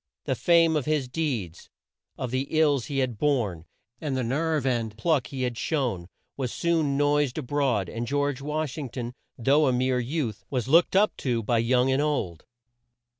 The 0.25 0.33
fame 0.33 0.75
of 0.75 0.85
his 0.85 1.07
deeds, 1.07 1.69
of 2.17 2.31
the 2.31 2.47
ills 2.49 2.87
he 2.87 2.97
had 2.97 3.19
borne, 3.19 3.65
and 3.99 4.17
the 4.17 4.23
nerve 4.23 4.65
and 4.65 4.97
pluck 4.97 5.27
he 5.27 5.43
had 5.43 5.59
shown, 5.59 6.07
was 6.35 6.51
soon 6.51 6.97
noised 6.97 7.37
a 7.37 7.43
broad, 7.43 7.87
and 7.87 8.07
George 8.07 8.41
Wash 8.41 8.79
ing 8.79 8.89
ton, 8.89 9.13
though 9.37 9.67
a 9.67 9.71
mere 9.71 9.99
youth, 9.99 10.43
was 10.49 10.67
looked 10.67 10.95
up 10.95 11.15
to 11.17 11.43
by 11.43 11.59
young 11.59 11.91
and 11.91 12.01
old. 12.01 12.45